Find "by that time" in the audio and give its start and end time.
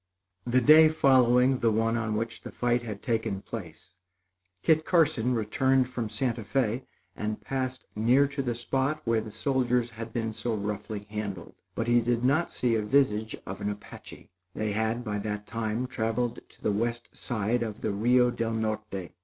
15.03-15.85